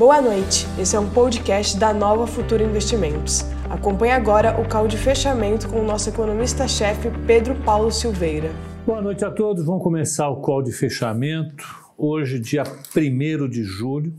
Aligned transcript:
Boa 0.00 0.18
noite, 0.22 0.66
esse 0.78 0.96
é 0.96 0.98
um 0.98 1.10
podcast 1.10 1.78
da 1.78 1.92
Nova 1.92 2.26
Futura 2.26 2.62
Investimentos. 2.64 3.42
Acompanhe 3.68 4.12
agora 4.12 4.58
o 4.58 4.66
call 4.66 4.88
de 4.88 4.96
fechamento 4.96 5.68
com 5.68 5.78
o 5.78 5.84
nosso 5.84 6.08
economista-chefe 6.08 7.10
Pedro 7.26 7.54
Paulo 7.66 7.92
Silveira. 7.92 8.48
Boa 8.86 9.02
noite 9.02 9.26
a 9.26 9.30
todos, 9.30 9.62
vamos 9.62 9.82
começar 9.82 10.30
o 10.30 10.40
call 10.40 10.62
de 10.62 10.72
fechamento. 10.72 11.66
Hoje, 11.98 12.38
dia 12.38 12.62
1 12.96 13.46
de 13.46 13.62
julho, 13.62 14.14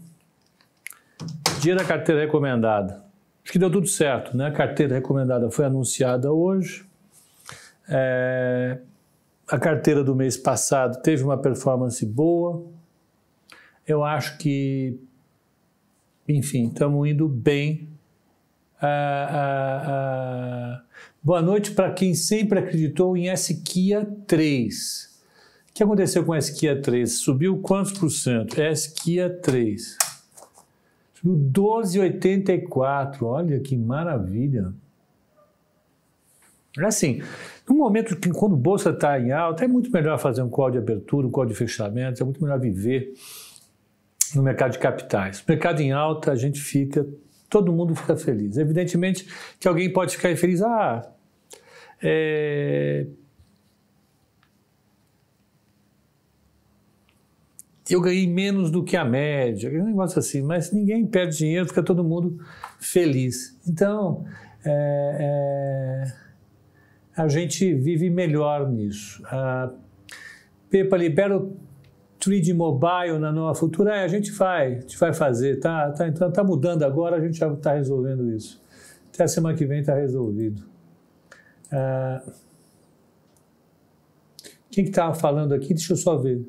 dia 1.59 1.75
da 1.75 1.83
carteira 1.83 2.21
recomendada. 2.21 3.03
Acho 3.43 3.51
que 3.51 3.57
deu 3.57 3.71
tudo 3.71 3.87
certo, 3.87 4.37
né? 4.37 4.49
A 4.49 4.51
carteira 4.51 4.93
recomendada 4.93 5.49
foi 5.49 5.65
anunciada 5.65 6.31
hoje. 6.31 6.85
É... 7.89 8.77
A 9.47 9.57
carteira 9.57 10.03
do 10.03 10.13
mês 10.13 10.37
passado 10.37 11.01
teve 11.01 11.23
uma 11.23 11.39
performance 11.39 12.05
boa. 12.05 12.63
Eu 13.87 14.03
acho 14.03 14.37
que 14.37 14.99
enfim, 16.35 16.67
estamos 16.67 17.07
indo 17.07 17.27
bem. 17.27 17.87
Ah, 18.81 19.27
ah, 19.29 19.83
ah. 19.87 20.83
Boa 21.21 21.41
noite 21.41 21.71
para 21.71 21.91
quem 21.91 22.13
sempre 22.13 22.59
acreditou 22.59 23.15
em 23.15 23.27
Esquia 23.27 24.05
3. 24.25 25.21
O 25.69 25.73
que 25.73 25.83
aconteceu 25.83 26.25
com 26.25 26.33
a 26.33 26.37
Esquia 26.37 26.81
3? 26.81 27.11
Subiu 27.19 27.59
quantos 27.59 27.91
por 27.93 28.09
cento? 28.09 28.59
Esquia 28.59 29.29
3. 29.29 29.97
Subiu 31.13 31.51
12,84. 31.51 33.21
Olha 33.21 33.59
que 33.59 33.77
maravilha. 33.77 34.73
É 36.77 36.85
assim, 36.85 37.21
no 37.69 37.75
momento 37.75 38.15
que 38.15 38.29
quando 38.29 38.55
a 38.55 38.57
bolsa 38.57 38.89
está 38.91 39.19
em 39.19 39.31
alta, 39.31 39.65
é 39.65 39.67
muito 39.67 39.91
melhor 39.91 40.17
fazer 40.17 40.41
um 40.41 40.49
call 40.49 40.71
de 40.71 40.77
abertura, 40.77 41.27
um 41.27 41.31
call 41.31 41.45
de 41.45 41.53
fechamento, 41.53 42.21
é 42.21 42.25
muito 42.25 42.41
melhor 42.41 42.59
viver 42.59 43.13
no 44.35 44.43
mercado 44.43 44.71
de 44.71 44.79
capitais. 44.79 45.43
Mercado 45.47 45.81
em 45.81 45.91
alta, 45.91 46.31
a 46.31 46.35
gente 46.35 46.59
fica, 46.59 47.05
todo 47.49 47.71
mundo 47.71 47.95
fica 47.95 48.15
feliz. 48.15 48.57
Evidentemente 48.57 49.27
que 49.59 49.67
alguém 49.67 49.91
pode 49.91 50.15
ficar 50.15 50.31
infeliz, 50.31 50.61
ah, 50.61 51.11
é, 52.01 53.05
eu 57.89 58.01
ganhei 58.01 58.27
menos 58.27 58.71
do 58.71 58.83
que 58.83 58.95
a 58.95 59.03
média, 59.03 59.69
um 59.69 59.85
negócio 59.85 60.19
assim, 60.19 60.41
mas 60.41 60.71
ninguém 60.71 61.05
perde 61.05 61.37
dinheiro, 61.37 61.67
fica 61.67 61.83
todo 61.83 62.03
mundo 62.03 62.39
feliz. 62.79 63.59
Então, 63.67 64.25
é, 64.65 65.17
é, 65.19 67.21
a 67.21 67.27
gente 67.27 67.73
vive 67.73 68.09
melhor 68.09 68.69
nisso. 68.69 69.21
A 69.25 69.71
Pepa 70.69 70.95
libera 70.95 71.37
o 71.37 71.57
3D 72.23 72.53
Mobile 72.53 73.17
na 73.19 73.31
Nova 73.31 73.55
Futura, 73.55 73.95
é, 73.95 74.03
a 74.03 74.07
gente 74.07 74.31
vai, 74.31 74.67
a 74.67 74.79
gente 74.81 74.97
vai 74.97 75.13
fazer, 75.13 75.59
tá, 75.59 75.91
tá, 75.91 76.07
então, 76.07 76.31
tá 76.31 76.43
mudando 76.43 76.83
agora, 76.83 77.17
a 77.17 77.21
gente 77.21 77.37
já 77.37 77.51
está 77.51 77.73
resolvendo 77.73 78.29
isso. 78.31 78.61
Até 79.13 79.23
a 79.23 79.27
semana 79.27 79.57
que 79.57 79.65
vem 79.65 79.79
está 79.79 79.95
resolvido. 79.95 80.63
Ah, 81.71 82.21
quem 84.69 84.83
que 84.83 84.91
estava 84.91 85.13
falando 85.13 85.53
aqui? 85.53 85.73
Deixa 85.73 85.93
eu 85.93 85.97
só 85.97 86.15
ver. 86.15 86.47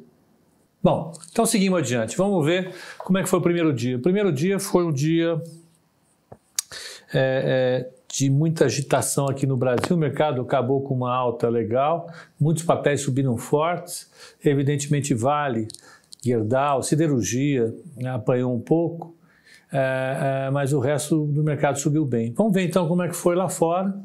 Bom, 0.82 1.12
então 1.30 1.46
seguimos 1.46 1.78
adiante. 1.78 2.16
Vamos 2.16 2.44
ver 2.44 2.72
como 2.98 3.18
é 3.18 3.22
que 3.22 3.28
foi 3.28 3.38
o 3.38 3.42
primeiro 3.42 3.72
dia. 3.72 3.96
O 3.96 4.00
primeiro 4.00 4.32
dia 4.32 4.58
foi 4.58 4.84
um 4.84 4.92
dia 4.92 5.42
é, 7.12 7.88
é, 7.88 8.01
de 8.12 8.28
muita 8.28 8.66
agitação 8.66 9.26
aqui 9.26 9.46
no 9.46 9.56
Brasil. 9.56 9.96
O 9.96 9.98
mercado 9.98 10.42
acabou 10.42 10.82
com 10.82 10.94
uma 10.94 11.14
alta 11.14 11.48
legal, 11.48 12.12
muitos 12.38 12.62
papéis 12.62 13.00
subiram 13.00 13.38
fortes. 13.38 14.10
Evidentemente, 14.44 15.14
Vale, 15.14 15.66
Gerdau, 16.22 16.82
Siderurgia 16.82 17.74
né, 17.96 18.10
apanhou 18.10 18.54
um 18.54 18.60
pouco, 18.60 19.16
é, 19.72 20.46
é, 20.46 20.50
mas 20.50 20.74
o 20.74 20.78
resto 20.78 21.26
do 21.26 21.42
mercado 21.42 21.78
subiu 21.78 22.04
bem. 22.04 22.34
Vamos 22.36 22.52
ver 22.52 22.64
então 22.66 22.86
como 22.86 23.02
é 23.02 23.08
que 23.08 23.16
foi 23.16 23.34
lá 23.34 23.48
fora. 23.48 23.98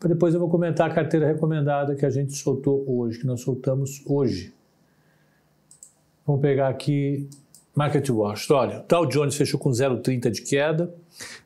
Para 0.00 0.08
depois 0.08 0.32
eu 0.32 0.40
vou 0.40 0.48
comentar 0.48 0.90
a 0.90 0.94
carteira 0.94 1.26
recomendada 1.26 1.94
que 1.94 2.06
a 2.06 2.10
gente 2.10 2.32
soltou 2.32 2.82
hoje, 2.88 3.18
que 3.18 3.26
nós 3.26 3.42
soltamos 3.42 4.02
hoje. 4.06 4.54
Vamos 6.26 6.40
pegar 6.40 6.68
aqui 6.68 7.28
Market 7.78 8.10
Watch. 8.10 8.52
Olha, 8.52 8.84
Dow 8.88 9.06
Jones 9.06 9.36
fechou 9.36 9.60
com 9.60 9.70
0,30 9.70 10.32
de 10.32 10.42
queda 10.42 10.92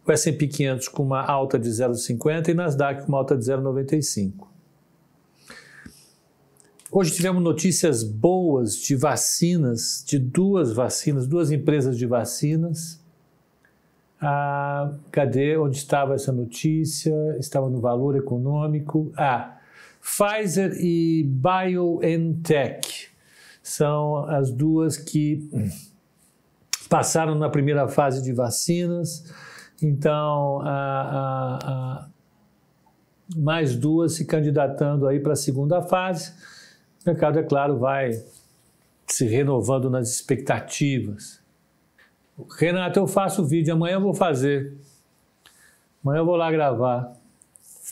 o 0.06 0.10
S&P 0.10 0.48
500 0.48 0.88
com 0.88 1.02
uma 1.02 1.22
alta 1.22 1.58
de 1.58 1.68
0,50 1.68 2.48
e 2.48 2.54
Nasdaq 2.54 3.02
com 3.02 3.08
uma 3.08 3.18
alta 3.18 3.36
de 3.36 3.44
0,95. 3.44 4.46
Hoje 6.90 7.14
tivemos 7.14 7.42
notícias 7.42 8.02
boas 8.02 8.76
de 8.76 8.96
vacinas, 8.96 10.02
de 10.06 10.18
duas 10.18 10.72
vacinas, 10.72 11.26
duas 11.26 11.50
empresas 11.50 11.98
de 11.98 12.06
vacinas. 12.06 12.98
Ah, 14.18 14.90
cadê? 15.10 15.58
Onde 15.58 15.76
estava 15.76 16.14
essa 16.14 16.32
notícia? 16.32 17.14
Estava 17.38 17.68
no 17.68 17.78
valor 17.78 18.16
econômico. 18.16 19.12
Ah, 19.18 19.58
Pfizer 20.00 20.72
e 20.80 21.24
BioNTech 21.24 23.08
são 23.62 24.24
as 24.24 24.50
duas 24.50 24.96
que 24.96 25.46
passaram 26.92 27.34
na 27.34 27.48
primeira 27.48 27.88
fase 27.88 28.22
de 28.22 28.34
vacinas 28.34 29.24
então, 29.82 30.60
a, 30.62 30.68
a, 30.70 31.58
a, 31.64 32.08
mais 33.36 33.74
duas 33.74 34.14
se 34.14 34.24
candidatando 34.24 35.08
aí 35.08 35.18
para 35.18 35.32
a 35.32 35.36
segunda 35.36 35.82
fase. 35.82 36.32
O 37.04 37.10
mercado, 37.10 37.40
é 37.40 37.42
claro, 37.42 37.78
vai 37.78 38.12
se 39.06 39.26
renovando 39.26 39.90
nas 39.90 40.08
expectativas. 40.08 41.42
Renato, 42.58 43.00
eu 43.00 43.08
faço 43.08 43.44
vídeo, 43.44 43.74
amanhã 43.74 43.94
eu 43.94 44.00
vou 44.00 44.14
fazer. 44.14 44.72
Amanhã 46.02 46.20
eu 46.20 46.26
vou 46.26 46.36
lá 46.36 46.50
gravar. 46.50 47.12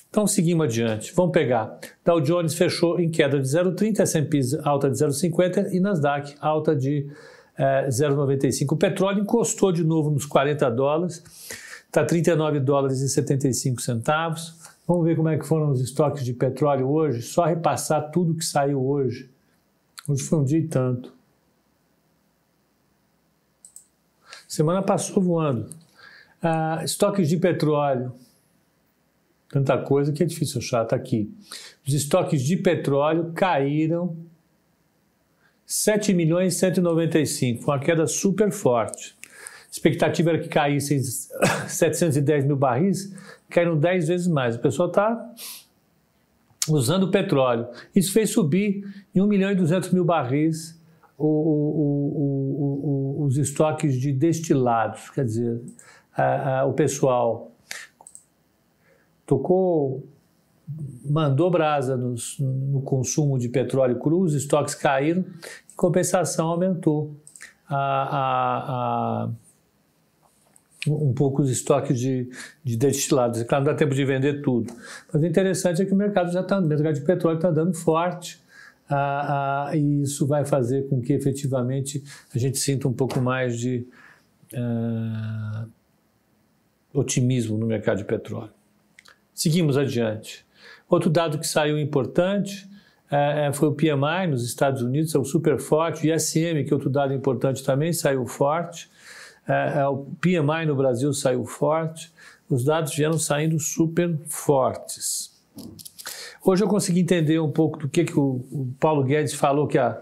Então 0.09 0.27
seguimos 0.27 0.67
adiante. 0.67 1.13
Vamos 1.15 1.33
pegar. 1.33 1.77
Dow 2.05 2.21
Jones 2.21 2.55
fechou 2.55 3.01
em 3.01 3.11
queda 3.11 3.41
de 3.41 3.49
0,30, 3.49 4.01
S&P 4.01 4.41
alta 4.63 4.89
de 4.89 4.97
0,50 4.97 5.73
e 5.73 5.81
Nasdaq 5.81 6.37
alta 6.41 6.75
de 6.75 7.11
é, 7.61 7.87
eh, 7.87 7.89
0,95. 7.89 8.73
O 8.73 8.77
petróleo 8.77 9.21
encostou 9.21 9.71
de 9.71 9.85
novo 9.85 10.11
nos 10.11 10.25
40 10.25 10.71
dólares. 10.71 11.23
Está 11.87 12.05
39 12.05 12.61
dólares 12.61 13.01
e 13.01 13.09
75 13.09 13.83
centavos. 13.83 14.55
Vamos 14.87 15.05
ver 15.05 15.17
como 15.17 15.29
é 15.29 15.39
que 15.39 15.47
foram 15.47 15.71
os 15.71 15.81
estoques 15.81 16.25
de 16.25 16.33
petróleo 16.33 16.89
hoje. 16.89 17.21
Só 17.23 17.45
repassar 17.45 18.11
tudo 18.11 18.35
que 18.35 18.45
saiu 18.45 18.83
hoje. 18.83 19.29
Hoje 20.09 20.23
foi 20.23 20.39
um 20.39 20.45
dia 20.45 20.59
e 20.59 20.67
tanto. 20.67 21.13
Semana 24.49 24.83
passou 24.83 25.23
voando. 25.23 25.69
Ah, 26.43 26.81
estoques 26.83 27.29
de 27.29 27.37
petróleo. 27.37 28.13
Tanta 29.49 29.77
coisa 29.79 30.13
que 30.13 30.23
é 30.23 30.27
difícil 30.27 30.59
achar. 30.59 30.85
Está 30.85 30.97
aqui. 30.97 31.33
Os 31.87 31.93
estoques 31.93 32.43
de 32.43 32.57
petróleo 32.57 33.33
caíram 33.35 34.17
7 35.73 36.13
milhões 36.13 36.55
e 36.55 36.59
195. 36.59 37.63
Foi 37.63 37.75
uma 37.75 37.81
queda 37.81 38.07
super 38.07 38.51
forte 38.51 39.19
expectativa 39.71 40.31
era 40.31 40.39
que 40.41 40.49
caísse 40.49 41.01
710 41.69 42.45
mil 42.45 42.57
barris, 42.57 43.15
caíram 43.49 43.79
10 43.79 44.09
vezes 44.09 44.27
mais. 44.27 44.57
O 44.57 44.59
pessoal 44.59 44.89
está 44.89 45.33
usando 46.69 47.11
petróleo. 47.11 47.69
Isso 47.95 48.13
fez 48.13 48.31
subir 48.31 48.85
em 49.15 49.21
1 49.21 49.27
milhão 49.27 49.51
e 49.51 49.55
200 49.55 49.93
mil 49.93 50.05
barris 50.05 50.79
o, 51.17 51.27
o, 51.27 53.21
o, 53.21 53.25
os 53.25 53.37
estoques 53.37 53.99
de 53.99 54.13
destilados. 54.13 55.09
Quer 55.11 55.25
dizer, 55.25 55.63
a, 56.17 56.61
a, 56.61 56.65
o 56.67 56.73
pessoal 56.73 57.53
tocou, 59.25 60.05
mandou 61.05 61.51
brasa 61.51 61.97
no 61.97 62.83
consumo 62.83 63.39
de 63.39 63.49
petróleo 63.49 63.99
cru, 63.99 64.21
os 64.21 64.35
estoques 64.35 64.75
caíram, 64.75 65.21
em 65.21 65.77
compensação 65.77 66.49
aumentou 66.49 67.17
a, 67.69 69.27
a 69.27 69.31
um 70.87 71.13
pouco 71.13 71.43
os 71.43 71.51
estoques 71.51 71.99
de, 71.99 72.31
de 72.65 72.77
destilados. 72.77 73.41
É 73.41 73.45
claro, 73.45 73.65
não 73.65 73.73
dá 73.73 73.77
tempo 73.77 73.95
de 73.95 74.05
vender 74.05 74.41
tudo. 74.43 74.73
Mas 75.13 75.23
o 75.23 75.27
interessante 75.27 75.83
é 75.83 75.85
que 75.85 75.93
o 75.93 75.97
mercado 75.97 76.33
já 76.33 76.41
está, 76.41 76.59
o 76.59 76.67
mercado 76.67 76.95
de 76.95 77.03
petróleo 77.03 77.37
está 77.37 77.51
dando 77.51 77.75
forte. 77.75 78.41
Ah, 78.89 79.69
ah, 79.71 79.77
e 79.77 80.03
isso 80.03 80.27
vai 80.27 80.45
fazer 80.45 80.89
com 80.89 81.01
que 81.01 81.13
efetivamente 81.13 82.03
a 82.35 82.39
gente 82.39 82.59
sinta 82.59 82.89
um 82.89 82.93
pouco 82.93 83.21
mais 83.21 83.59
de 83.59 83.87
ah, 84.55 85.67
otimismo 86.93 87.57
no 87.59 87.67
mercado 87.67 87.99
de 87.99 88.05
petróleo. 88.05 88.53
Seguimos 89.35 89.77
adiante. 89.77 90.45
Outro 90.91 91.09
dado 91.09 91.39
que 91.39 91.47
saiu 91.47 91.79
importante 91.79 92.69
é, 93.09 93.49
foi 93.53 93.69
o 93.69 93.73
PMI 93.73 94.27
nos 94.29 94.45
Estados 94.45 94.83
Unidos, 94.83 95.13
saiu 95.13 95.25
super 95.25 95.59
forte. 95.61 96.07
O 96.07 96.15
ISM, 96.15 96.65
que 96.65 96.73
é 96.73 96.75
outro 96.75 96.91
dado 96.91 97.15
importante 97.15 97.63
também, 97.63 97.93
saiu 97.93 98.27
forte. 98.27 98.91
É, 99.49 99.79
é, 99.79 99.87
o 99.87 99.99
PMI 100.21 100.67
no 100.67 100.75
Brasil 100.75 101.13
saiu 101.13 101.45
forte, 101.45 102.13
os 102.49 102.65
dados 102.65 102.95
vieram 102.95 103.19
saindo 103.19 103.59
super 103.61 104.19
fortes. 104.27 105.31
Hoje 106.45 106.65
eu 106.65 106.69
consegui 106.69 107.01
entender 107.01 107.39
um 107.39 107.51
pouco 107.51 107.79
do 107.79 107.89
que, 107.89 108.05
que 108.05 108.19
o, 108.19 108.45
o 108.51 108.75
Paulo 108.81 109.05
Guedes 109.05 109.35
falou 109.35 109.69
que 109.69 109.79
a, 109.79 110.01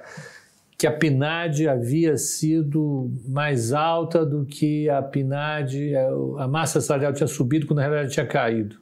que 0.78 0.86
a 0.86 0.92
PNAD 0.92 1.68
havia 1.68 2.16
sido 2.16 3.10
mais 3.26 3.72
alta 3.72 4.24
do 4.24 4.46
que 4.46 4.88
a 4.88 5.02
PNAD, 5.02 5.94
é, 5.94 6.08
a 6.38 6.48
massa 6.48 6.80
salarial 6.80 7.12
tinha 7.12 7.26
subido 7.26 7.66
quando 7.66 7.78
na 7.78 7.82
realidade 7.82 8.14
tinha 8.14 8.26
caído. 8.26 8.76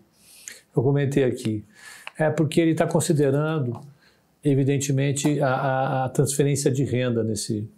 Eu 0.77 0.83
comentei 0.83 1.25
aqui. 1.25 1.65
É 2.19 2.31
porque 2.31 2.61
ele 2.61 2.73
está 2.73 2.87
considerando, 2.87 3.81
evidentemente, 4.43 5.41
a, 5.41 5.55
a, 5.55 6.05
a, 6.05 6.09
transferência 6.09 6.71
de 6.71 6.85
renda 6.85 7.23
nesse, 7.23 7.69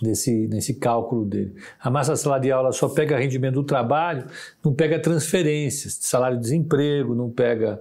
nesse, 0.00 0.48
nesse 0.48 0.74
cálculo 0.74 1.24
dele. 1.24 1.54
A 1.78 1.90
massa 1.90 2.16
salarial 2.16 2.72
só 2.72 2.88
pega 2.88 3.18
rendimento 3.18 3.54
do 3.54 3.64
trabalho, 3.64 4.26
não 4.64 4.72
pega 4.72 4.98
transferências, 4.98 5.98
salário 6.00 6.36
de 6.38 6.42
desemprego, 6.42 7.14
não 7.14 7.30
pega 7.30 7.80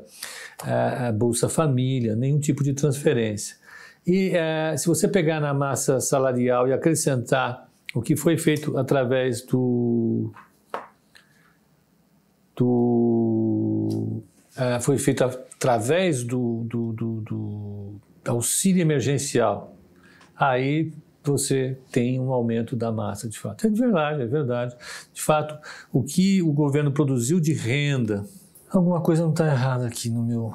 a, 0.62 1.08
a 1.08 1.12
Bolsa 1.12 1.48
Família, 1.48 2.16
nenhum 2.16 2.40
tipo 2.40 2.64
de 2.64 2.74
transferência. 2.74 3.58
E 4.06 4.32
é, 4.32 4.76
se 4.76 4.88
você 4.88 5.08
pegar 5.08 5.40
na 5.40 5.54
massa 5.54 6.00
salarial 6.00 6.68
e 6.68 6.74
acrescentar 6.74 7.70
o 7.94 8.02
que 8.02 8.16
foi 8.16 8.38
feito 8.38 8.78
através 8.78 9.42
do. 9.42 10.32
do 12.56 12.89
é, 14.60 14.80
foi 14.80 14.98
feito 14.98 15.24
através 15.24 16.24
do, 16.24 16.64
do, 16.66 16.94
do, 16.94 17.22
do 17.22 18.02
auxílio 18.26 18.82
emergencial, 18.82 19.76
aí 20.36 20.92
você 21.24 21.78
tem 21.92 22.20
um 22.20 22.32
aumento 22.32 22.76
da 22.76 22.92
massa, 22.92 23.30
de 23.30 23.38
fato. 23.38 23.68
É 23.68 23.70
verdade, 23.70 24.22
é 24.22 24.26
verdade. 24.26 24.76
De 25.14 25.22
fato, 25.22 25.58
o 25.92 26.04
que 26.04 26.42
o 26.42 26.52
governo 26.52 26.92
produziu 26.92 27.40
de 27.40 27.54
renda, 27.54 28.26
alguma 28.70 29.02
coisa 29.02 29.24
não 29.24 29.32
está 29.32 29.46
errada 29.48 29.88
aqui 29.88 30.10
no 30.10 30.24
meu, 30.24 30.54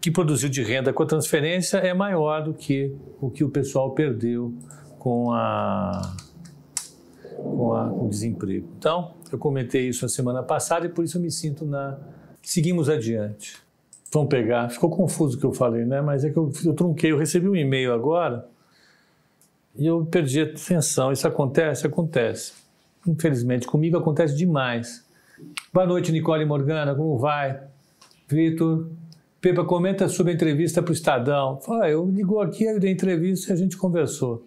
que 0.00 0.10
produziu 0.10 0.48
de 0.48 0.62
renda 0.62 0.92
com 0.92 1.02
a 1.02 1.06
transferência 1.06 1.78
é 1.78 1.92
maior 1.92 2.44
do 2.44 2.54
que 2.54 2.94
o 3.20 3.30
que 3.30 3.44
o 3.44 3.48
pessoal 3.48 3.92
perdeu 3.92 4.54
com, 4.98 5.32
a, 5.32 6.16
com, 7.36 7.74
a, 7.74 7.88
com 7.88 8.06
o 8.06 8.08
desemprego. 8.08 8.68
Então, 8.78 9.14
eu 9.32 9.38
comentei 9.38 9.88
isso 9.88 10.04
na 10.04 10.08
semana 10.08 10.42
passada 10.42 10.86
e 10.86 10.88
por 10.88 11.04
isso 11.04 11.18
eu 11.18 11.22
me 11.22 11.30
sinto 11.30 11.64
na. 11.64 11.98
Seguimos 12.46 12.88
adiante. 12.88 13.56
Vamos 14.12 14.28
pegar. 14.28 14.68
Ficou 14.70 14.88
confuso 14.88 15.36
o 15.36 15.40
que 15.40 15.44
eu 15.44 15.52
falei, 15.52 15.84
né? 15.84 16.00
Mas 16.00 16.24
é 16.24 16.30
que 16.30 16.36
eu, 16.36 16.48
eu 16.64 16.74
trunquei. 16.74 17.10
Eu 17.10 17.18
recebi 17.18 17.48
um 17.48 17.56
e-mail 17.56 17.92
agora 17.92 18.46
e 19.74 19.84
eu 19.84 20.06
perdi 20.06 20.40
a 20.40 20.44
atenção. 20.44 21.10
Isso 21.10 21.26
acontece? 21.26 21.88
Acontece. 21.88 22.52
Infelizmente, 23.04 23.66
comigo 23.66 23.98
acontece 23.98 24.36
demais. 24.36 25.04
Boa 25.72 25.88
noite, 25.88 26.12
Nicole 26.12 26.44
Morgana. 26.44 26.94
Como 26.94 27.18
vai? 27.18 27.60
Vitor, 28.28 28.90
Pepa, 29.40 29.64
comenta 29.64 30.08
sobre 30.08 30.30
a 30.30 30.34
entrevista 30.36 30.80
para 30.80 30.92
o 30.92 30.94
Estadão. 30.94 31.60
Fala, 31.60 31.90
eu 31.90 32.08
ligou 32.08 32.40
aqui, 32.40 32.62
eu 32.62 32.78
dei 32.78 32.92
entrevista 32.92 33.50
e 33.50 33.54
a 33.54 33.56
gente 33.56 33.76
conversou. 33.76 34.46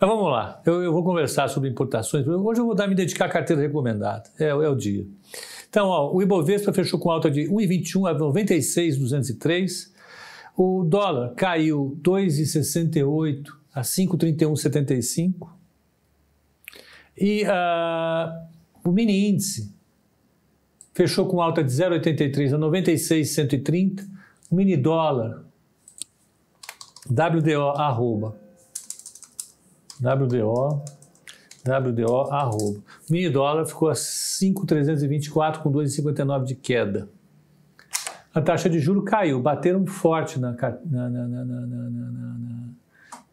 Mas 0.00 0.10
vamos 0.10 0.30
lá, 0.32 0.60
eu, 0.66 0.82
eu, 0.82 0.92
vou 0.92 1.04
conversar 1.04 1.48
sobre 1.48 1.70
importações. 1.70 2.26
Hoje 2.26 2.60
eu 2.60 2.66
vou 2.66 2.74
dar, 2.74 2.88
me 2.88 2.94
dedicar 2.94 3.26
à 3.26 3.28
carteira 3.28 3.62
recomendada, 3.62 4.24
é, 4.36 4.48
é 4.48 4.68
o 4.68 4.74
dia. 4.74 5.06
Então, 5.76 5.88
ó, 5.88 6.10
o 6.10 6.22
Ibovespa 6.22 6.72
fechou 6.72 6.98
com 6.98 7.10
alta 7.10 7.30
de 7.30 7.42
1,21 7.50 8.08
a 8.08 8.14
96,203. 8.14 9.92
O 10.56 10.82
dólar 10.82 11.34
caiu 11.34 12.00
2,68 12.02 13.44
a 13.74 13.82
5,3175. 13.82 15.50
E 17.14 17.44
uh, 17.44 18.88
o 18.88 18.90
mini 18.90 19.28
índice 19.28 19.70
fechou 20.94 21.26
com 21.26 21.42
alta 21.42 21.62
de 21.62 21.70
0,83 21.70 22.54
a 22.54 22.56
96,130 22.56 24.08
mini 24.50 24.78
dólar, 24.78 25.44
WDO 27.06 27.68
arroba, 27.76 28.34
WDO, 30.00 30.82
WDO 31.66 32.30
arroba. 32.30 32.80
Mini 33.10 33.28
dólar 33.28 33.66
ficou 33.66 33.88
a 33.88 33.94
5,324 33.94 35.62
com 35.62 35.72
2,59 35.72 36.44
de 36.44 36.54
queda. 36.54 37.08
A 38.34 38.40
taxa 38.40 38.68
de 38.68 38.78
juro 38.78 39.02
caiu, 39.02 39.40
bateram 39.40 39.86
forte 39.86 40.38
na, 40.38 40.54
na, 40.84 41.08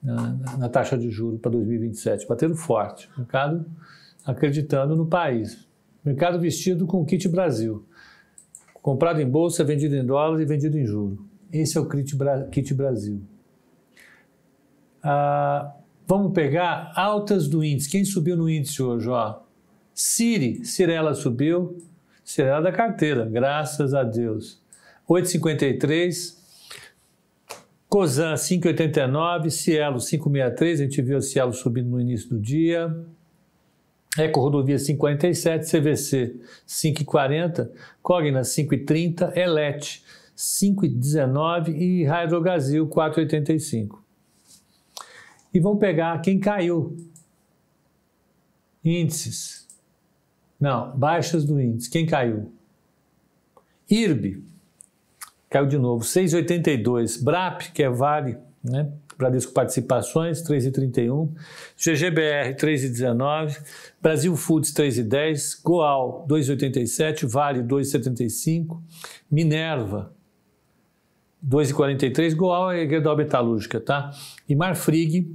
na, 0.01 0.57
na 0.57 0.69
taxa 0.69 0.97
de 0.97 1.09
juro 1.09 1.37
para 1.37 1.51
2027, 1.51 2.27
bateram 2.27 2.55
forte. 2.55 3.09
O 3.15 3.19
mercado 3.19 3.65
acreditando 4.25 4.95
no 4.95 5.05
país. 5.05 5.67
Mercado 6.03 6.39
vestido 6.39 6.85
com 6.85 7.05
kit 7.05 7.27
Brasil. 7.27 7.85
Comprado 8.81 9.21
em 9.21 9.29
bolsa, 9.29 9.63
vendido 9.63 9.95
em 9.95 10.05
dólar 10.05 10.41
e 10.41 10.45
vendido 10.45 10.77
em 10.77 10.85
juro. 10.85 11.25
Esse 11.53 11.77
é 11.77 11.81
o 11.81 11.87
Kit 11.87 12.73
Brasil. 12.73 13.21
Ah, 15.03 15.71
vamos 16.07 16.33
pegar 16.33 16.91
altas 16.95 17.47
do 17.47 17.63
índice. 17.63 17.89
Quem 17.89 18.05
subiu 18.05 18.35
no 18.35 18.49
índice 18.49 18.81
hoje? 18.81 19.09
Ó? 19.09 19.39
Siri, 19.93 20.65
Cirela 20.65 21.13
subiu. 21.13 21.77
Cirela 22.23 22.61
da 22.61 22.71
carteira, 22.71 23.25
graças 23.25 23.93
a 23.93 24.03
Deus. 24.03 24.61
8,53. 25.09 26.37
Cosan 27.89 28.33
5,89. 28.33 29.49
Cielo 29.49 29.97
5,63. 29.97 30.73
A 30.73 30.75
gente 30.77 31.01
viu 31.01 31.17
a 31.17 31.21
Cielo 31.21 31.53
subindo 31.53 31.89
no 31.89 31.99
início 31.99 32.29
do 32.29 32.39
dia. 32.39 32.93
Eco 34.17 34.41
Rodovia 34.41 34.77
547, 34.77 35.65
CVC 35.65 36.35
540, 36.67 37.71
Cogna 38.01 38.43
530, 38.43 39.33
Elet 39.35 40.03
519 40.35 41.71
e 41.71 42.03
Hydrogazil 42.03 42.87
485. 42.87 44.02
E 45.53 45.59
vamos 45.59 45.79
pegar 45.79 46.19
quem 46.21 46.39
caiu. 46.39 46.97
Índices. 48.83 49.67
Não, 50.59 50.97
baixas 50.97 51.45
do 51.45 51.59
índice. 51.59 51.89
Quem 51.89 52.05
caiu? 52.05 52.51
IRB 53.89 54.43
caiu 55.53 55.67
de 55.67 55.77
novo, 55.77 56.03
6,82. 56.03 57.23
BRAP, 57.23 57.71
que 57.73 57.83
é 57.83 57.89
Vale, 57.89 58.37
né? 58.63 58.91
Bradesco 59.15 59.53
Participações, 59.53 60.41
3,31, 60.41 61.29
GGBR, 61.77 62.55
3,19, 62.55 63.61
Brasil 64.01 64.35
Foods, 64.35 64.73
3,10, 64.73 65.61
Goal, 65.63 66.25
2,87, 66.27 67.27
Vale, 67.27 67.61
2,75, 67.61 68.81
Minerva, 69.29 70.11
2,43, 71.47 72.33
Goal 72.33 72.71
é 72.71 72.89
Gerdau 72.89 73.15
Metalúrgica, 73.15 73.79
tá? 73.79 74.11
E 74.49 74.55
Marfrig, 74.55 75.31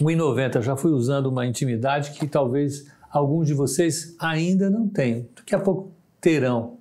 1,90. 0.00 0.62
Já 0.62 0.76
fui 0.76 0.92
usando 0.92 1.26
uma 1.26 1.46
intimidade 1.46 2.12
que 2.12 2.26
talvez 2.26 2.90
alguns 3.10 3.46
de 3.46 3.54
vocês 3.54 4.16
ainda 4.18 4.68
não 4.70 4.88
tenham. 4.88 5.26
Daqui 5.34 5.54
a 5.54 5.58
pouco 5.58 5.92
terão. 6.20 6.78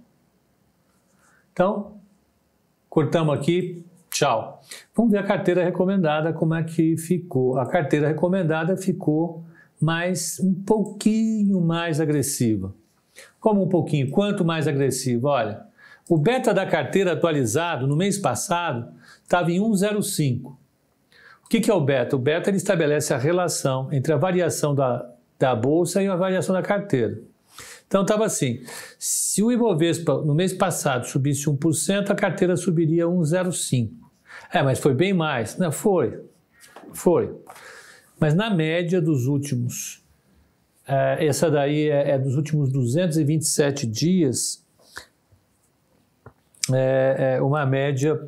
Então, 1.51 1.97
cortamos 2.89 3.37
aqui, 3.37 3.83
Tchau. 4.13 4.61
Vamos 4.95 5.11
ver 5.11 5.17
a 5.17 5.23
carteira 5.23 5.63
recomendada, 5.63 6.31
como 6.31 6.53
é 6.53 6.63
que 6.63 6.95
ficou. 6.97 7.57
A 7.57 7.65
carteira 7.65 8.09
recomendada 8.09 8.77
ficou 8.77 9.43
mais 9.81 10.39
um 10.39 10.53
pouquinho 10.53 11.59
mais 11.59 11.99
agressiva. 11.99 12.75
Como 13.39 13.63
um 13.63 13.67
pouquinho? 13.67 14.11
Quanto 14.11 14.45
mais 14.45 14.67
agressiva? 14.67 15.29
Olha, 15.29 15.65
o 16.07 16.15
beta 16.15 16.53
da 16.53 16.63
carteira 16.63 17.13
atualizado 17.13 17.87
no 17.87 17.95
mês 17.95 18.19
passado 18.19 18.93
estava 19.23 19.51
em 19.51 19.59
1,05. 19.59 20.55
O 21.45 21.49
que, 21.49 21.59
que 21.59 21.69
é 21.69 21.73
o 21.73 21.81
beta? 21.81 22.15
O 22.15 22.19
beta 22.19 22.49
ele 22.49 22.57
estabelece 22.57 23.13
a 23.13 23.17
relação 23.17 23.91
entre 23.91 24.11
a 24.11 24.17
variação 24.17 24.73
da, 24.73 25.07
da 25.37 25.55
bolsa 25.55 26.01
e 26.01 26.07
a 26.07 26.15
variação 26.15 26.53
da 26.53 26.61
carteira. 26.61 27.19
Então 27.87 28.01
estava 28.01 28.25
assim: 28.25 28.63
se 28.97 29.43
o 29.43 29.51
Ibovespa 29.51 30.21
no 30.23 30.33
mês 30.33 30.53
passado 30.53 31.05
subisse 31.05 31.45
1%, 31.45 32.09
a 32.09 32.15
carteira 32.15 32.55
subiria 32.55 33.05
1,05. 33.05 33.91
É, 34.51 34.63
mas 34.63 34.79
foi 34.79 34.93
bem 34.93 35.13
mais. 35.13 35.57
Não, 35.57 35.71
foi. 35.71 36.19
Foi. 36.91 37.35
Mas 38.19 38.33
na 38.33 38.49
média 38.49 39.01
dos 39.01 39.27
últimos, 39.27 40.03
é, 40.87 41.25
essa 41.25 41.51
daí 41.51 41.89
é, 41.89 42.11
é, 42.11 42.19
dos 42.19 42.35
últimos 42.35 42.71
227 42.71 43.85
dias, 43.85 44.65
é, 46.71 47.35
é, 47.35 47.41
uma 47.41 47.65
média, 47.65 48.19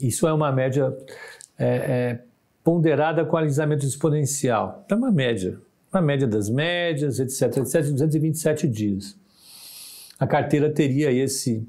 isso 0.00 0.26
é 0.26 0.32
uma 0.32 0.50
média 0.50 0.96
é, 1.58 2.18
ponderada 2.68 3.24
com 3.24 3.34
alisamento 3.34 3.86
exponencial. 3.86 4.84
É 4.90 4.94
uma 4.94 5.10
média, 5.10 5.58
uma 5.90 6.02
média 6.02 6.28
das 6.28 6.50
médias, 6.50 7.18
etc, 7.18 7.56
etc, 7.56 7.80
227 7.80 8.68
dias. 8.68 9.16
A 10.20 10.26
carteira 10.26 10.68
teria 10.68 11.10
esse, 11.10 11.66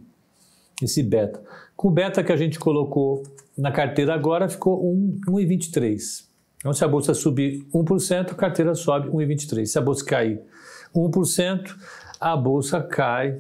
esse 0.83 1.01
beta. 1.01 1.41
Com 1.73 1.87
o 1.87 1.91
beta 1.91 2.21
que 2.21 2.33
a 2.33 2.35
gente 2.35 2.59
colocou 2.59 3.23
na 3.57 3.71
carteira 3.71 4.13
agora 4.13 4.49
ficou 4.49 4.83
1,23. 5.29 6.25
Então, 6.57 6.73
se 6.73 6.83
a 6.83 6.87
bolsa 6.89 7.13
subir 7.13 7.65
1%, 7.73 8.31
a 8.31 8.35
carteira 8.35 8.75
sobe 8.75 9.07
1,23. 9.07 9.67
Se 9.67 9.77
a 9.77 9.81
bolsa 9.81 10.03
cair 10.03 10.41
1%, 10.93 11.77
a 12.19 12.35
bolsa 12.35 12.81
cai, 12.81 13.39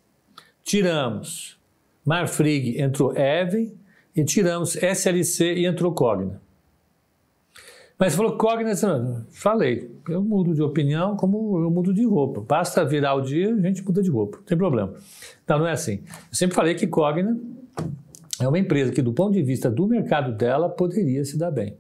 tiramos 0.62 1.58
Marfrig, 2.04 2.80
entrou 2.80 3.14
Even 3.16 3.74
e 4.16 4.24
tiramos 4.24 4.76
SLC 4.76 5.54
e 5.54 5.66
entrou 5.66 5.92
Cogna. 5.92 6.40
Mas 8.00 8.14
falou 8.14 8.38
Cogna, 8.38 8.72
falei, 9.30 9.94
eu 10.08 10.24
mudo 10.24 10.54
de 10.54 10.62
opinião 10.62 11.14
como 11.16 11.58
eu 11.58 11.70
mudo 11.70 11.92
de 11.92 12.02
roupa. 12.02 12.40
Basta 12.40 12.82
virar 12.82 13.12
o 13.12 13.20
dia, 13.20 13.54
a 13.54 13.60
gente 13.60 13.84
muda 13.84 14.02
de 14.02 14.08
roupa, 14.08 14.38
não 14.38 14.44
tem 14.44 14.56
problema. 14.56 14.94
Não, 15.46 15.58
não 15.58 15.66
é 15.66 15.72
assim. 15.72 16.02
Eu 16.06 16.34
sempre 16.34 16.56
falei 16.56 16.74
que 16.74 16.86
Cogna 16.86 17.38
é 18.40 18.48
uma 18.48 18.58
empresa 18.58 18.90
que, 18.90 19.02
do 19.02 19.12
ponto 19.12 19.34
de 19.34 19.42
vista 19.42 19.70
do 19.70 19.86
mercado 19.86 20.32
dela, 20.32 20.70
poderia 20.70 21.22
se 21.26 21.36
dar 21.36 21.50
bem. 21.50 21.76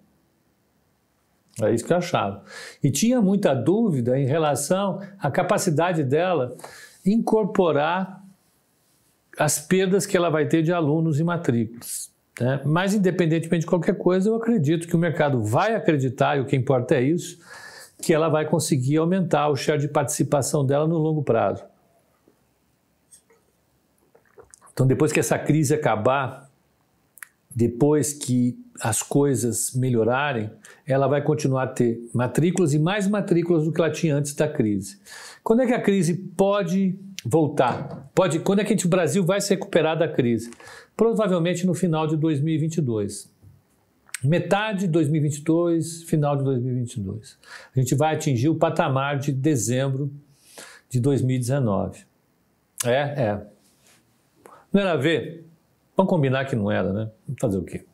É 1.62 1.72
isso 1.72 1.86
que 1.86 1.92
eu 1.92 1.96
achava. 1.96 2.44
E 2.84 2.90
tinha 2.90 3.22
muita 3.22 3.54
dúvida 3.54 4.18
em 4.20 4.26
relação 4.26 5.00
à 5.18 5.30
capacidade 5.30 6.04
dela 6.04 6.54
incorporar 7.04 8.22
as 9.38 9.58
perdas 9.58 10.04
que 10.04 10.18
ela 10.18 10.28
vai 10.28 10.46
ter 10.46 10.62
de 10.62 10.70
alunos 10.70 11.18
e 11.18 11.24
matrículas. 11.24 12.10
Né? 12.40 12.62
Mas, 12.64 12.94
independentemente 12.94 13.60
de 13.60 13.66
qualquer 13.66 13.96
coisa, 13.96 14.30
eu 14.30 14.34
acredito 14.34 14.88
que 14.88 14.96
o 14.96 14.98
mercado 14.98 15.42
vai 15.42 15.74
acreditar, 15.74 16.38
e 16.38 16.40
o 16.40 16.46
que 16.46 16.56
importa 16.56 16.94
é 16.94 17.02
isso, 17.02 17.38
que 18.00 18.14
ela 18.14 18.30
vai 18.30 18.46
conseguir 18.48 18.96
aumentar 18.96 19.48
o 19.48 19.56
share 19.56 19.78
de 19.78 19.86
participação 19.86 20.64
dela 20.64 20.88
no 20.88 20.96
longo 20.96 21.22
prazo. 21.22 21.62
Então, 24.72 24.86
depois 24.86 25.12
que 25.12 25.20
essa 25.20 25.38
crise 25.38 25.74
acabar, 25.74 26.50
depois 27.54 28.14
que 28.14 28.58
as 28.80 29.02
coisas 29.02 29.74
melhorarem, 29.74 30.50
ela 30.86 31.06
vai 31.06 31.20
continuar 31.20 31.64
a 31.64 31.66
ter 31.66 32.00
matrículas 32.14 32.72
e 32.72 32.78
mais 32.78 33.06
matrículas 33.06 33.64
do 33.64 33.72
que 33.72 33.80
ela 33.82 33.90
tinha 33.90 34.16
antes 34.16 34.32
da 34.34 34.48
crise. 34.48 34.98
Quando 35.44 35.60
é 35.60 35.66
que 35.66 35.74
a 35.74 35.82
crise 35.82 36.14
pode 36.14 36.98
voltar? 37.24 38.10
Pode, 38.14 38.40
quando 38.40 38.60
é 38.60 38.64
que 38.64 38.86
o 38.86 38.88
Brasil 38.88 39.24
vai 39.24 39.40
se 39.40 39.50
recuperar 39.50 39.98
da 39.98 40.08
crise? 40.08 40.50
Provavelmente 40.96 41.66
no 41.66 41.74
final 41.74 42.06
de 42.06 42.16
2022. 42.16 43.30
Metade 44.22 44.80
de 44.80 44.88
2022, 44.88 46.02
final 46.02 46.36
de 46.36 46.44
2022. 46.44 47.38
A 47.74 47.80
gente 47.80 47.94
vai 47.94 48.14
atingir 48.14 48.48
o 48.48 48.54
patamar 48.54 49.18
de 49.18 49.32
dezembro 49.32 50.12
de 50.90 51.00
2019. 51.00 52.04
É, 52.84 52.90
é. 52.92 53.46
Não 54.72 54.80
era 54.80 54.96
ver? 54.96 55.46
Vamos 55.96 56.10
combinar 56.10 56.44
que 56.44 56.54
não 56.54 56.70
era, 56.70 56.92
né? 56.92 57.10
Fazer 57.40 57.58
o 57.58 57.62
quê? 57.62 57.84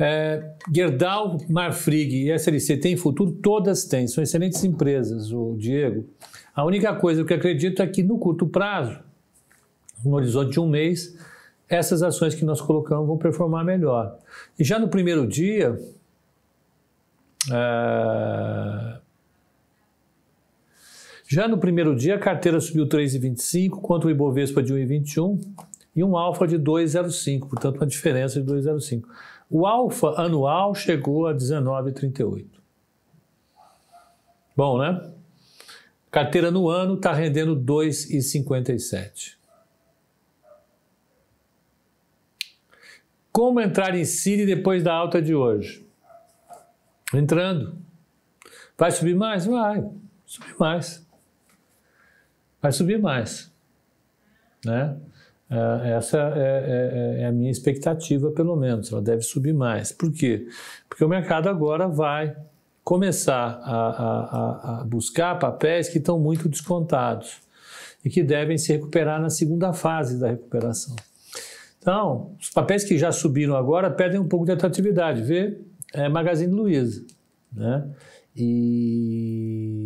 É, 0.00 0.54
Gerdau, 0.74 1.36
Marfrig 1.46 2.24
e 2.24 2.32
SLC 2.32 2.78
têm 2.78 2.96
futuro? 2.96 3.32
Todas 3.32 3.84
têm, 3.84 4.08
são 4.08 4.24
excelentes 4.24 4.64
empresas, 4.64 5.30
o 5.30 5.54
Diego. 5.58 6.08
A 6.54 6.64
única 6.64 6.94
coisa 6.94 7.22
que 7.22 7.32
eu 7.34 7.36
acredito 7.36 7.82
é 7.82 7.86
que 7.86 8.02
no 8.02 8.18
curto 8.18 8.46
prazo, 8.46 8.98
no 10.02 10.14
horizonte 10.14 10.52
de 10.52 10.60
um 10.60 10.66
mês, 10.66 11.14
essas 11.68 12.02
ações 12.02 12.34
que 12.34 12.46
nós 12.46 12.62
colocamos 12.62 13.06
vão 13.06 13.18
performar 13.18 13.62
melhor. 13.62 14.18
E 14.58 14.64
já 14.64 14.78
no 14.78 14.88
primeiro 14.88 15.26
dia, 15.26 15.78
é, 17.52 18.98
já 21.28 21.46
no 21.46 21.58
primeiro 21.58 21.94
dia, 21.94 22.14
a 22.14 22.18
carteira 22.18 22.58
subiu 22.58 22.88
3,25 22.88 23.82
contra 23.82 24.08
o 24.08 24.10
Ibovespa 24.10 24.62
de 24.62 24.72
1,21 24.72 25.38
e 25.94 26.02
um 26.02 26.16
alfa 26.16 26.46
de 26.46 26.58
2,05, 26.58 27.48
portanto, 27.48 27.76
uma 27.76 27.86
diferença 27.86 28.40
de 28.40 28.50
2,05. 28.50 29.02
O 29.50 29.66
alfa 29.66 30.20
anual 30.20 30.74
chegou 30.74 31.26
a 31.26 31.34
19,38. 31.34 32.46
Bom, 34.56 34.78
né? 34.78 35.12
Carteira 36.10 36.50
no 36.50 36.68
ano 36.68 36.94
está 36.94 37.12
rendendo 37.12 37.56
2,57. 37.56 39.36
Como 43.32 43.60
entrar 43.60 43.94
em 43.96 44.04
Siri 44.04 44.46
depois 44.46 44.82
da 44.82 44.94
alta 44.94 45.20
de 45.20 45.34
hoje? 45.34 45.86
Entrando. 47.12 47.76
Vai 48.78 48.90
subir 48.92 49.16
mais? 49.16 49.46
Vai. 49.46 49.88
Subir 50.24 50.54
mais 50.58 51.10
vai 52.60 52.72
subir 52.72 53.00
mais. 53.00 53.50
Né? 54.64 54.96
É, 55.50 55.90
essa 55.96 56.16
é, 56.16 56.40
é, 56.40 57.18
é, 57.18 57.22
é, 57.22 57.26
a 57.26 57.32
minha 57.32 57.50
expectativa, 57.50 58.30
pelo 58.30 58.54
menos. 58.54 58.92
Ela 58.92 59.02
deve 59.02 59.22
subir 59.22 59.52
mais. 59.52 59.90
Por 59.90 60.12
quê? 60.12 60.46
Porque 60.88 61.04
o 61.04 61.08
mercado 61.08 61.48
agora 61.48 61.88
vai 61.88 62.36
começar 62.84 63.60
a, 63.62 63.88
a, 63.88 64.80
a 64.80 64.84
buscar 64.84 65.38
papéis 65.38 65.88
que 65.88 65.98
estão 65.98 66.18
muito 66.18 66.48
descontados 66.48 67.38
e 68.04 68.08
que 68.08 68.22
devem 68.22 68.56
se 68.56 68.72
recuperar 68.72 69.20
na 69.20 69.28
segunda 69.28 69.72
fase 69.72 70.18
da 70.18 70.28
recuperação. 70.28 70.96
Então, 71.78 72.32
os 72.40 72.50
papéis 72.50 72.84
que 72.84 72.96
já 72.98 73.10
subiram 73.10 73.56
agora 73.56 73.90
perdem 73.90 74.20
um 74.20 74.28
pouco 74.28 74.46
de 74.46 74.52
atratividade. 74.52 75.22
Vê 75.22 75.58
é 75.92 76.08
Magazine 76.08 76.52
Luiza. 76.52 77.04
Né? 77.52 77.84
E 78.36 79.79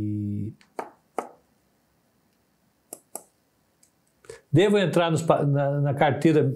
Devo 4.54 4.78
entrar 4.78 5.10
nos, 5.10 5.26
na, 5.26 5.80
na, 5.80 5.94
carteira, 5.94 6.54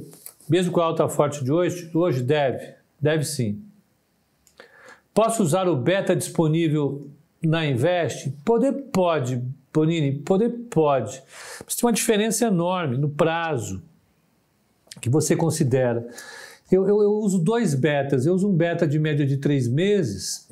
mesmo 0.49 0.71
com 0.71 0.81
a 0.81 0.85
alta 0.85 1.09
forte 1.09 1.43
de 1.43 1.51
hoje? 1.51 1.91
Hoje 1.93 2.23
deve, 2.23 2.75
deve 3.01 3.25
sim. 3.25 3.61
Posso 5.13 5.43
usar 5.43 5.67
o 5.67 5.75
beta 5.75 6.15
disponível 6.15 7.11
na 7.43 7.67
Invest? 7.67 8.31
Poder 8.45 8.73
pode, 8.93 9.43
Bonini, 9.75 10.13
poder 10.13 10.49
pode. 10.71 11.21
Mas 11.65 11.75
tem 11.75 11.89
uma 11.89 11.93
diferença 11.93 12.47
enorme 12.47 12.97
no 12.97 13.09
prazo 13.09 13.83
que 15.01 15.11
você 15.11 15.35
considera. 15.35 16.07
Eu, 16.71 16.87
eu, 16.87 17.03
eu, 17.03 17.11
uso 17.15 17.41
dois 17.41 17.75
betas. 17.75 18.27
Eu 18.27 18.35
uso 18.35 18.49
um 18.49 18.55
beta 18.55 18.87
de 18.87 18.97
média 18.97 19.27
de 19.27 19.39
três 19.39 19.67
meses, 19.67 20.49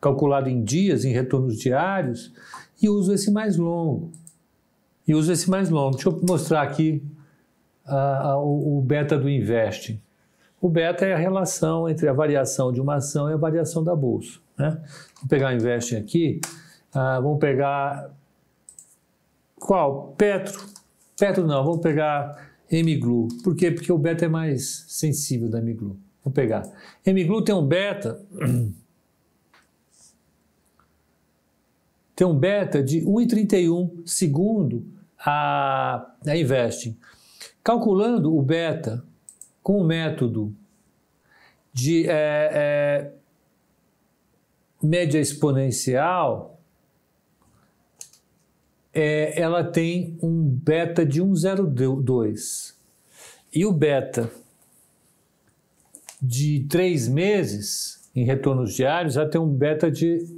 calculado 0.00 0.48
em 0.48 0.64
dias, 0.64 1.04
em 1.04 1.12
retornos 1.12 1.58
diários, 1.58 2.32
e 2.80 2.88
uso 2.88 3.12
esse 3.12 3.30
mais 3.30 3.58
longo 3.58 4.10
e 5.08 5.14
uso 5.14 5.32
esse 5.32 5.48
mais 5.48 5.70
longo. 5.70 5.96
Deixa 5.96 6.10
eu 6.10 6.20
mostrar 6.28 6.60
aqui 6.62 7.02
o, 8.42 8.82
beta 8.82 9.18
do 9.18 9.28
Invest. 9.28 9.98
O 10.60 10.68
beta 10.68 11.06
é 11.06 11.14
a 11.14 11.16
relação 11.16 11.88
entre 11.88 12.06
a 12.08 12.12
variação 12.12 12.70
de 12.70 12.80
uma 12.80 12.96
ação 12.96 13.30
e 13.30 13.32
a 13.32 13.36
variação 13.36 13.82
da 13.82 13.96
bolsa. 13.96 14.38
Né? 14.58 14.70
Vamos 15.14 15.28
pegar 15.28 15.48
o 15.48 15.56
Invest 15.56 15.96
aqui, 15.96 16.40
uh, 16.94 17.22
vamos 17.22 17.38
pegar 17.38 18.10
qual? 19.56 20.14
Petro. 20.18 20.66
Petro 21.18 21.46
não, 21.46 21.64
vamos 21.64 21.80
pegar 21.80 22.50
Emiglu. 22.70 23.28
Por 23.42 23.56
quê? 23.56 23.70
Porque 23.70 23.90
o 23.90 23.96
beta 23.96 24.26
é 24.26 24.28
mais 24.28 24.84
sensível 24.88 25.48
da 25.48 25.58
Emiglu. 25.58 25.96
Vou 26.22 26.32
pegar. 26.32 26.62
Emiglu 27.06 27.42
tem 27.42 27.54
um 27.54 27.66
beta 27.66 28.20
tem 32.14 32.26
um 32.26 32.36
beta 32.36 32.82
de 32.82 33.00
1,31 33.02 34.02
segundo 34.04 34.97
a, 35.18 36.14
a 36.26 36.36
Investing. 36.36 36.96
Calculando 37.62 38.36
o 38.36 38.42
beta 38.42 39.04
com 39.62 39.80
o 39.80 39.84
método 39.84 40.54
de 41.72 42.08
é, 42.08 42.50
é, 42.52 43.12
média 44.82 45.18
exponencial, 45.18 46.60
é, 48.92 49.40
ela 49.40 49.62
tem 49.62 50.18
um 50.22 50.44
beta 50.44 51.04
de 51.04 51.22
1,02. 51.22 52.74
E 53.52 53.64
o 53.64 53.72
beta 53.72 54.30
de 56.20 56.66
três 56.68 57.06
meses, 57.06 58.10
em 58.14 58.24
retornos 58.24 58.74
diários, 58.74 59.14
já 59.14 59.28
tem 59.28 59.40
um 59.40 59.48
beta 59.48 59.90
de 59.90 60.37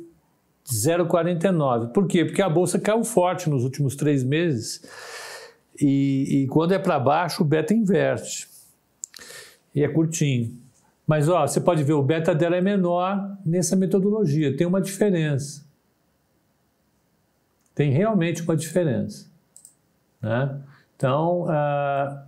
0,49. 0.73 1.93
Por 1.93 2.07
quê? 2.07 2.25
Porque 2.25 2.43
a 2.43 2.49
bolsa 2.49 2.79
caiu 2.79 3.05
forte 3.05 3.49
nos 3.49 3.65
últimos 3.65 3.97
três 3.97 4.23
meses 4.23 4.83
e, 5.81 6.43
e 6.43 6.47
quando 6.49 6.73
é 6.73 6.79
para 6.79 6.99
baixo 6.99 7.43
o 7.43 7.47
beta 7.47 7.75
inverte 7.75 8.49
e 9.75 9.83
é 9.83 9.89
curtinho. 9.89 10.59
Mas 11.07 11.29
ó, 11.29 11.47
você 11.47 11.61
pode 11.61 11.83
ver 11.83 11.95
o 11.95 12.03
beta 12.03 12.35
dela 12.35 12.57
é 12.57 12.61
menor 12.61 13.37
nessa 13.45 13.75
metodologia, 13.75 14.57
tem 14.57 14.67
uma 14.67 14.81
diferença. 14.81 15.65
Tem 17.75 17.91
realmente 17.91 18.43
uma 18.43 18.57
diferença. 18.57 19.29
Né? 20.21 20.61
Então, 20.97 21.45
uh, 21.45 22.19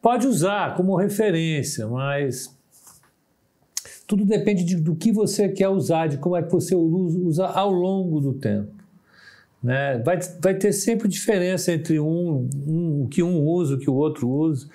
pode 0.00 0.26
usar 0.26 0.76
como 0.76 0.94
referência, 0.94 1.86
mas 1.86 2.56
tudo 4.10 4.24
depende 4.24 4.64
de, 4.64 4.74
do 4.74 4.96
que 4.96 5.12
você 5.12 5.48
quer 5.48 5.68
usar, 5.68 6.08
de 6.08 6.18
como 6.18 6.36
é 6.36 6.42
que 6.42 6.50
você 6.50 6.74
usa 6.74 7.46
ao 7.46 7.70
longo 7.70 8.20
do 8.20 8.32
tempo. 8.32 8.72
Né? 9.62 9.98
Vai, 9.98 10.18
vai 10.42 10.52
ter 10.52 10.72
sempre 10.72 11.06
diferença 11.06 11.70
entre 11.70 12.00
um, 12.00 12.48
um, 12.66 13.04
o 13.04 13.08
que 13.08 13.22
um 13.22 13.40
usa, 13.46 13.76
o 13.76 13.78
que 13.78 13.88
o 13.88 13.94
outro 13.94 14.28
usa, 14.28 14.68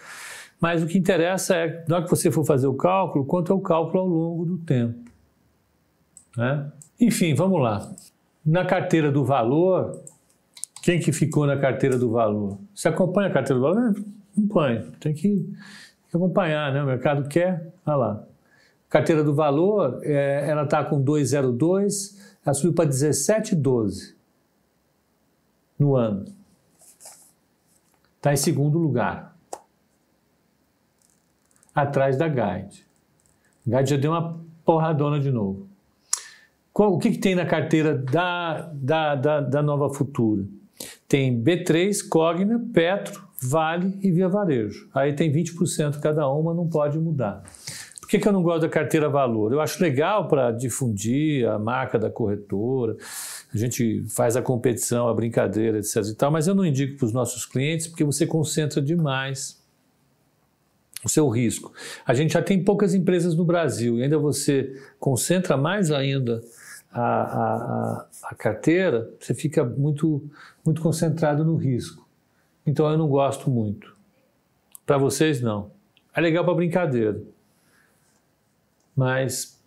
mas 0.58 0.82
o 0.82 0.88
que 0.88 0.98
interessa 0.98 1.54
é, 1.54 1.84
na 1.86 1.98
hora 1.98 2.06
que 2.06 2.10
você 2.10 2.32
for 2.32 2.46
fazer 2.46 2.68
o 2.68 2.76
cálculo, 2.76 3.26
quanto 3.26 3.52
é 3.52 3.56
o 3.56 3.60
cálculo 3.60 4.00
ao 4.00 4.08
longo 4.08 4.46
do 4.46 4.58
tempo. 4.60 5.12
Né? 6.38 6.72
Enfim, 6.98 7.36
vamos 7.36 7.62
lá. 7.62 7.94
Na 8.46 8.64
carteira 8.64 9.12
do 9.12 9.26
valor, 9.26 10.02
quem 10.82 10.98
que 10.98 11.12
ficou 11.12 11.46
na 11.46 11.58
carteira 11.58 11.98
do 11.98 12.10
valor? 12.10 12.58
Você 12.74 12.88
acompanha 12.88 13.28
a 13.28 13.34
carteira 13.34 13.60
do 13.60 13.64
valor? 13.64 13.96
Acompanha, 14.32 14.86
tem 15.02 15.14
que 15.14 15.46
acompanhar, 16.14 16.72
né? 16.72 16.82
O 16.82 16.86
mercado 16.86 17.28
quer, 17.28 17.74
olha 17.86 17.96
lá. 17.98 18.35
Carteira 18.96 19.26
do 19.26 19.36
valor, 19.36 20.00
é, 20.04 20.48
ela 20.48 20.64
está 20.64 20.82
com 20.82 21.04
2,02, 21.04 22.18
ela 22.46 22.54
subiu 22.54 22.72
para 22.72 22.90
17,12 22.90 24.16
no 25.78 25.98
ano. 25.98 26.24
Está 28.16 28.32
em 28.32 28.38
segundo 28.38 28.80
lugar. 28.80 29.36
Atrás 31.76 32.16
da 32.16 32.30
Guide. 32.30 32.88
A 33.68 33.78
Guide 33.78 33.90
já 33.90 33.98
deu 33.98 34.12
uma 34.12 34.40
porradona 34.64 35.20
de 35.20 35.30
novo. 35.30 35.68
Qual, 36.72 36.94
o 36.94 36.98
que, 36.98 37.12
que, 37.12 37.18
tem 37.18 37.36
na 37.36 37.46
carteira 37.46 37.98
da, 37.98 38.72
da, 38.74 39.16
da, 39.16 39.42
da 39.42 39.62
Nova 39.62 39.94
Futura? 39.94 40.46
Tem 41.06 41.38
B3, 41.44 42.08
Cogna, 42.08 42.66
Petro, 42.74 43.28
Vale 43.42 44.00
e 44.02 44.10
Via 44.10 44.30
Varejo. 44.30 44.90
Aí 44.94 45.12
tem 45.12 45.30
20% 45.30 46.00
cada 46.00 46.30
uma, 46.30 46.54
não 46.54 46.70
pode 46.70 46.98
mudar. 46.98 47.44
Por 48.06 48.10
que, 48.10 48.20
que 48.20 48.28
eu 48.28 48.32
não 48.32 48.44
gosto 48.44 48.62
da 48.62 48.70
carteira 48.70 49.10
valor? 49.10 49.52
Eu 49.52 49.60
acho 49.60 49.82
legal 49.82 50.28
para 50.28 50.52
difundir 50.52 51.50
a 51.50 51.58
marca 51.58 51.98
da 51.98 52.08
corretora, 52.08 52.96
a 53.52 53.58
gente 53.58 54.06
faz 54.10 54.36
a 54.36 54.44
competição, 54.44 55.08
a 55.08 55.14
brincadeira, 55.14 55.80
etc. 55.80 56.06
e 56.06 56.14
tal, 56.14 56.30
mas 56.30 56.46
eu 56.46 56.54
não 56.54 56.64
indico 56.64 57.00
para 57.00 57.06
os 57.08 57.12
nossos 57.12 57.48
clientes 57.48 57.88
porque 57.88 58.04
você 58.04 58.28
concentra 58.28 58.80
demais 58.80 59.60
o 61.04 61.10
seu 61.10 61.28
risco. 61.30 61.74
A 62.06 62.14
gente 62.14 62.34
já 62.36 62.44
tem 62.44 62.64
poucas 62.64 62.94
empresas 62.94 63.34
no 63.34 63.44
Brasil 63.44 63.98
e 63.98 64.04
ainda 64.04 64.20
você 64.20 64.80
concentra 65.00 65.58
mais 65.58 65.90
ainda 65.90 66.42
a, 66.92 67.02
a, 67.02 68.06
a 68.26 68.36
carteira, 68.36 69.12
você 69.20 69.34
fica 69.34 69.66
muito, 69.66 70.22
muito 70.64 70.80
concentrado 70.80 71.44
no 71.44 71.56
risco. 71.56 72.08
Então 72.68 72.88
eu 72.88 73.00
não 73.00 73.08
gosto 73.08 73.50
muito. 73.50 73.98
Para 74.86 75.00
vocês, 75.00 75.42
não. 75.42 75.72
É 76.16 76.22
legal 76.22 76.46
para 76.46 76.54
brincadeira 76.54 77.34
mas 78.96 79.60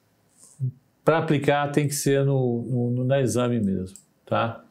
para 1.04 1.18
aplicar 1.18 1.70
tem 1.73 1.87
que 1.87 1.94
ser 1.94 2.25
no, 2.25 2.62
no, 2.62 2.90
no, 2.90 3.04
na 3.04 3.20
exame 3.20 3.61
mesmo, 3.61 3.97
tá? 4.25 4.64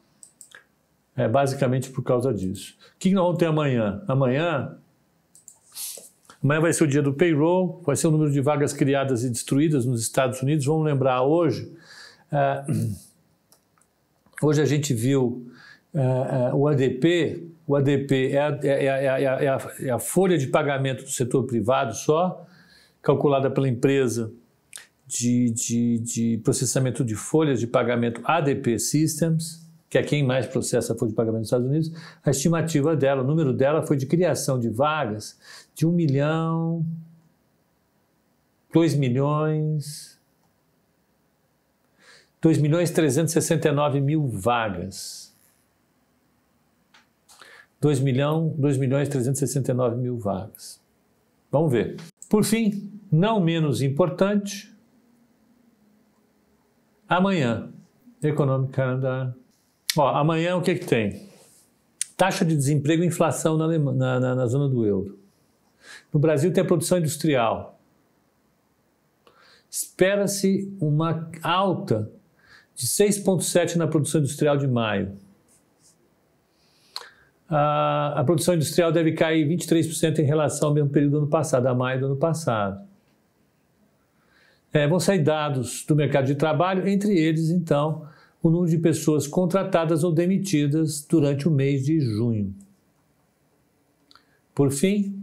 É 1.16 1.28
basicamente 1.28 1.90
por 1.90 2.02
causa 2.02 2.32
disso. 2.32 2.76
O 2.94 2.98
que 2.98 3.10
nós 3.10 3.24
vamos 3.24 3.38
ter 3.38 3.46
amanhã? 3.46 4.02
Amanhã, 4.06 4.76
amanhã 6.42 6.60
vai 6.60 6.72
ser 6.72 6.84
o 6.84 6.86
dia 6.86 7.02
do 7.02 7.12
payroll, 7.12 7.82
vai 7.84 7.96
ser 7.96 8.06
o 8.06 8.12
número 8.12 8.30
de 8.30 8.40
vagas 8.40 8.72
criadas 8.72 9.24
e 9.24 9.30
destruídas 9.30 9.84
nos 9.84 10.00
Estados 10.00 10.40
Unidos. 10.40 10.64
Vamos 10.64 10.84
lembrar 10.84 11.22
hoje, 11.22 11.72
uh, 12.32 12.94
hoje 14.40 14.62
a 14.62 14.64
gente 14.64 14.94
viu 14.94 15.44
uh, 15.92 16.54
uh, 16.54 16.56
o 16.56 16.68
ADP, 16.68 17.48
o 17.66 17.74
ADP 17.74 18.30
é 18.32 18.40
a, 18.40 18.58
é, 18.62 18.68
é, 18.68 18.86
é, 18.86 19.48
a, 19.48 19.72
é 19.80 19.90
a 19.90 19.98
folha 19.98 20.38
de 20.38 20.46
pagamento 20.46 21.02
do 21.02 21.10
setor 21.10 21.44
privado 21.44 21.94
só, 21.94 22.46
calculada 23.02 23.50
pela 23.50 23.68
empresa 23.68 24.32
de, 25.08 25.50
de, 25.50 25.98
de 26.00 26.38
processamento 26.44 27.02
de 27.02 27.14
folhas 27.14 27.58
de 27.58 27.66
pagamento 27.66 28.20
ADP 28.24 28.78
Systems, 28.78 29.66
que 29.88 29.96
é 29.96 30.02
quem 30.02 30.22
mais 30.22 30.46
processa 30.46 30.94
folha 30.94 31.08
de 31.08 31.16
pagamento 31.16 31.40
nos 31.40 31.46
Estados 31.48 31.66
Unidos, 31.66 31.92
a 32.22 32.30
estimativa 32.30 32.94
dela, 32.94 33.22
o 33.22 33.26
número 33.26 33.54
dela 33.54 33.82
foi 33.86 33.96
de 33.96 34.04
criação 34.04 34.60
de 34.60 34.68
vagas 34.68 35.38
de 35.74 35.86
1 35.86 35.92
milhão, 35.92 36.84
2 38.70 38.94
milhões, 38.96 40.20
2 42.42 42.58
milhões 42.58 42.90
369 42.90 44.02
mil 44.02 44.28
vagas. 44.28 45.34
2 47.80 48.00
milhão, 48.00 48.54
2 48.58 48.76
milhões 48.76 49.08
369 49.08 49.96
mil 49.96 50.18
vagas. 50.18 50.82
Vamos 51.50 51.72
ver. 51.72 51.96
Por 52.28 52.44
fim, 52.44 52.92
não 53.10 53.40
menos 53.40 53.80
importante, 53.80 54.70
Amanhã, 57.08 57.70
Economic 58.22 58.72
Calendar. 58.72 59.34
Ó, 59.96 60.08
amanhã 60.08 60.56
o 60.56 60.62
que, 60.62 60.74
que 60.74 60.86
tem? 60.86 61.26
Taxa 62.16 62.44
de 62.44 62.54
desemprego 62.54 63.02
e 63.02 63.06
inflação 63.06 63.56
na, 63.56 63.66
na, 63.66 64.20
na, 64.20 64.34
na 64.34 64.46
zona 64.46 64.68
do 64.68 64.84
euro. 64.84 65.18
No 66.12 66.20
Brasil 66.20 66.52
tem 66.52 66.62
a 66.62 66.66
produção 66.66 66.98
industrial. 66.98 67.80
Espera-se 69.70 70.70
uma 70.80 71.30
alta 71.42 72.10
de 72.74 72.86
6,7% 72.86 73.76
na 73.76 73.86
produção 73.86 74.20
industrial 74.20 74.56
de 74.58 74.66
maio. 74.66 75.16
A, 77.48 78.20
a, 78.20 78.24
produção 78.24 78.54
industrial 78.54 78.92
deve 78.92 79.12
cair 79.12 79.48
23% 79.48 80.18
em 80.18 80.24
relação 80.24 80.68
ao 80.68 80.74
mesmo 80.74 80.90
período 80.90 81.12
do 81.12 81.18
ano 81.18 81.28
passado, 81.28 81.66
a 81.66 81.74
maio 81.74 82.00
do 82.00 82.06
ano 82.06 82.16
passado 82.16 82.87
é, 84.72 84.86
vão 84.86 85.00
sair 85.00 85.22
dados 85.22 85.84
do 85.86 85.96
mercado 85.96 86.26
de 86.26 86.34
trabalho, 86.34 86.86
entre 86.88 87.16
eles, 87.16 87.50
então, 87.50 88.06
o 88.42 88.50
número 88.50 88.70
de 88.70 88.78
pessoas 88.78 89.26
contratadas 89.26 90.04
ou 90.04 90.12
demitidas 90.12 91.04
durante 91.08 91.48
o 91.48 91.50
mês 91.50 91.84
de 91.84 92.00
junho. 92.00 92.54
Por 94.54 94.70
fim, 94.70 95.22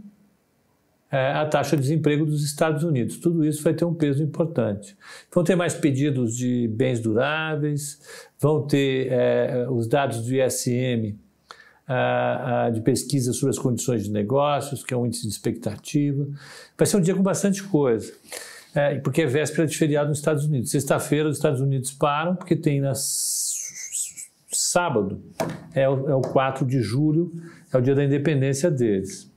é, 1.10 1.32
a 1.32 1.46
taxa 1.46 1.76
de 1.76 1.82
desemprego 1.82 2.26
dos 2.26 2.44
Estados 2.44 2.82
Unidos. 2.82 3.16
Tudo 3.18 3.44
isso 3.44 3.62
vai 3.62 3.72
ter 3.72 3.84
um 3.84 3.94
peso 3.94 4.22
importante. 4.22 4.96
Vão 5.32 5.44
ter 5.44 5.54
mais 5.54 5.74
pedidos 5.74 6.36
de 6.36 6.68
bens 6.68 7.00
duráveis, 7.00 8.00
vão 8.40 8.66
ter 8.66 9.08
é, 9.10 9.66
os 9.70 9.86
dados 9.86 10.22
do 10.26 10.34
ISM 10.34 11.16
de 12.74 12.80
pesquisa 12.80 13.32
sobre 13.32 13.50
as 13.50 13.58
condições 13.60 14.02
de 14.02 14.10
negócios, 14.10 14.82
que 14.82 14.92
é 14.92 14.96
um 14.96 15.06
índice 15.06 15.22
de 15.22 15.28
expectativa. 15.28 16.26
Vai 16.76 16.84
ser 16.84 16.96
um 16.96 17.00
dia 17.00 17.14
com 17.14 17.22
bastante 17.22 17.62
coisa. 17.62 18.12
É, 18.76 18.98
porque 18.98 19.22
é 19.22 19.26
véspera 19.26 19.66
de 19.66 19.74
feriado 19.74 20.10
nos 20.10 20.18
Estados 20.18 20.44
Unidos. 20.44 20.70
Sexta-feira 20.70 21.30
os 21.30 21.36
Estados 21.36 21.62
Unidos 21.62 21.92
param, 21.92 22.36
porque 22.36 22.54
tem 22.54 22.78
na 22.78 22.92
sábado, 24.52 25.22
é 25.74 25.88
o, 25.88 26.10
é 26.10 26.14
o 26.14 26.20
4 26.20 26.66
de 26.66 26.82
julho, 26.82 27.32
é 27.72 27.78
o 27.78 27.80
dia 27.80 27.94
da 27.94 28.04
independência 28.04 28.70
deles. 28.70 29.32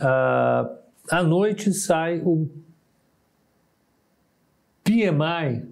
Uh, 0.00 0.76
à 1.08 1.22
noite 1.22 1.72
sai 1.72 2.20
o 2.24 2.50
PMI 4.82 5.68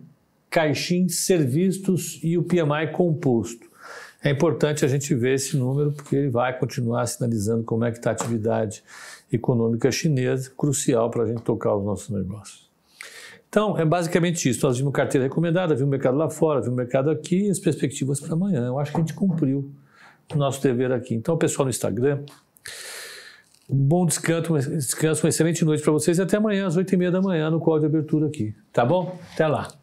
Caixin 0.48 1.08
Serviços 1.08 2.20
e 2.22 2.38
o 2.38 2.44
PMI 2.44 2.92
Composto. 2.92 3.68
É 4.22 4.30
importante 4.30 4.84
a 4.84 4.88
gente 4.88 5.14
ver 5.14 5.34
esse 5.34 5.56
número 5.56 5.92
porque 5.92 6.16
ele 6.16 6.28
vai 6.28 6.58
continuar 6.58 7.06
sinalizando 7.06 7.62
como 7.62 7.84
é 7.84 7.90
que 7.90 7.98
está 7.98 8.10
a 8.10 8.12
atividade 8.12 8.82
econômica 9.32 9.90
chinesa, 9.92 10.50
crucial 10.56 11.08
para 11.10 11.22
a 11.22 11.26
gente 11.26 11.42
tocar 11.42 11.74
os 11.76 11.84
nossos 11.84 12.08
negócios. 12.10 12.68
Então, 13.48 13.78
é 13.78 13.84
basicamente 13.84 14.48
isso. 14.48 14.66
Nós 14.66 14.76
vimos 14.76 14.92
carteira 14.92 15.26
recomendada, 15.26 15.74
vimos 15.74 15.88
o 15.88 15.90
mercado 15.90 16.18
lá 16.18 16.28
fora, 16.28 16.60
vimos 16.60 16.74
o 16.74 16.76
mercado 16.76 17.10
aqui 17.10 17.46
e 17.46 17.50
as 17.50 17.58
perspectivas 17.58 18.20
para 18.20 18.34
amanhã. 18.34 18.66
Eu 18.66 18.78
acho 18.78 18.90
que 18.90 18.96
a 18.98 19.00
gente 19.00 19.14
cumpriu 19.14 19.70
o 20.34 20.36
nosso 20.36 20.62
dever 20.62 20.92
aqui. 20.92 21.14
Então, 21.14 21.36
pessoal 21.38 21.64
no 21.64 21.70
Instagram, 21.70 22.20
um 23.70 23.76
bom 23.76 24.04
descanso, 24.04 24.58
descanso 24.58 25.24
uma 25.24 25.28
excelente 25.28 25.64
noite 25.64 25.82
para 25.82 25.92
vocês 25.92 26.18
e 26.18 26.22
até 26.22 26.36
amanhã 26.36 26.66
às 26.66 26.76
oito 26.76 26.92
e 26.92 26.96
meia 26.96 27.10
da 27.10 27.22
manhã 27.22 27.50
no 27.50 27.60
call 27.60 27.78
de 27.78 27.86
abertura 27.86 28.26
aqui. 28.26 28.54
Tá 28.72 28.84
bom? 28.84 29.18
Até 29.32 29.46
lá. 29.46 29.77